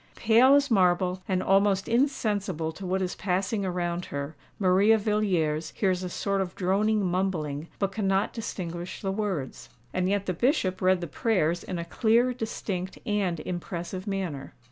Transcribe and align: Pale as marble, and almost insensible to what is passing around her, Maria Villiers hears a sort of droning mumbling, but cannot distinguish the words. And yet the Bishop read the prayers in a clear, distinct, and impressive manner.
Pale 0.15 0.55
as 0.55 0.71
marble, 0.71 1.21
and 1.27 1.43
almost 1.43 1.87
insensible 1.87 2.71
to 2.71 2.87
what 2.87 3.03
is 3.03 3.13
passing 3.13 3.63
around 3.63 4.05
her, 4.05 4.35
Maria 4.57 4.97
Villiers 4.97 5.73
hears 5.75 6.01
a 6.01 6.09
sort 6.09 6.41
of 6.41 6.55
droning 6.55 7.05
mumbling, 7.05 7.67
but 7.77 7.91
cannot 7.91 8.33
distinguish 8.33 9.03
the 9.03 9.11
words. 9.11 9.69
And 9.93 10.09
yet 10.09 10.25
the 10.25 10.33
Bishop 10.33 10.81
read 10.81 11.01
the 11.01 11.05
prayers 11.05 11.63
in 11.63 11.77
a 11.77 11.85
clear, 11.85 12.33
distinct, 12.33 12.97
and 13.05 13.41
impressive 13.41 14.07
manner. 14.07 14.55